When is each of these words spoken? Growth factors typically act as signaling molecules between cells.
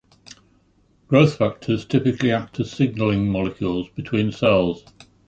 Growth 1.09 1.37
factors 1.37 1.85
typically 1.85 2.31
act 2.31 2.59
as 2.59 2.71
signaling 2.71 3.29
molecules 3.31 3.87
between 3.95 4.31
cells. 4.31 4.83